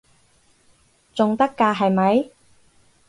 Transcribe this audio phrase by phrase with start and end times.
[1.13, 2.31] 仲得㗎係咪？